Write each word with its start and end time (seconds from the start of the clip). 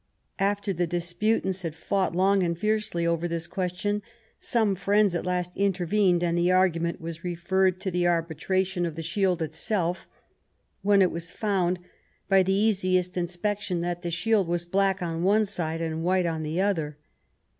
After 0.39 0.73
the 0.73 0.87
disputants 0.87 1.61
had 1.61 1.75
fought 1.75 2.15
long 2.15 2.41
and 2.41 2.57
fiercely 2.57 3.05
over 3.05 3.27
this 3.27 3.45
question, 3.45 4.01
some 4.39 4.73
friends 4.73 5.13
at 5.13 5.27
last 5.27 5.55
intervened, 5.55 6.23
and 6.23 6.35
the 6.35 6.51
argument 6.51 6.99
was 6.99 7.23
referred 7.23 7.79
to 7.81 7.91
the 7.91 8.07
arbitration 8.07 8.87
of 8.87 8.95
the 8.95 9.03
shield 9.03 9.43
itself, 9.43 10.07
when 10.81 11.03
it 11.03 11.11
was 11.11 11.29
found, 11.29 11.77
by 12.27 12.41
the 12.41 12.51
easiest 12.51 13.15
inspection, 13.15 13.81
that 13.81 14.01
the 14.01 14.09
shield 14.09 14.47
was 14.47 14.65
black 14.65 15.03
on 15.03 15.21
one 15.21 15.45
side 15.45 15.81
and 15.81 16.03
white 16.03 16.25
on 16.25 16.41
the 16.41 16.59
other. 16.59 16.97